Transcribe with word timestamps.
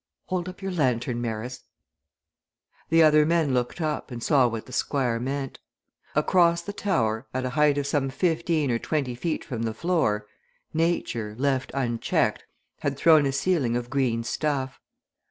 Hold 0.29 0.49
up 0.49 0.63
your 0.63 0.71
lantern, 0.71 1.21
Marris!" 1.21 1.61
The 2.89 3.03
other 3.03 3.23
men 3.23 3.53
looked 3.53 3.79
up 3.79 4.09
and 4.09 4.23
saw 4.23 4.47
what 4.47 4.65
the 4.65 4.71
Squire 4.73 5.19
meant. 5.19 5.59
Across 6.15 6.63
the 6.63 6.73
tower, 6.73 7.27
at 7.35 7.45
a 7.45 7.51
height 7.51 7.77
of 7.77 7.85
some 7.85 8.09
fifteen 8.09 8.71
or 8.71 8.79
twenty 8.79 9.13
feet 9.13 9.45
from 9.45 9.61
the 9.61 9.75
floor, 9.75 10.25
Nature, 10.73 11.35
left 11.37 11.69
unchecked, 11.75 12.45
had 12.79 12.97
thrown 12.97 13.27
a 13.27 13.31
ceiling 13.31 13.77
of 13.77 13.91
green 13.91 14.23
stuff. 14.23 14.79